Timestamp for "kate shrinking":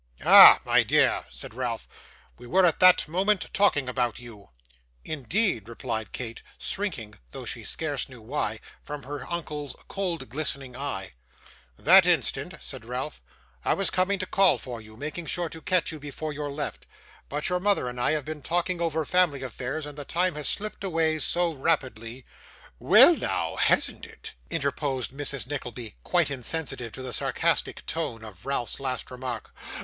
6.11-7.13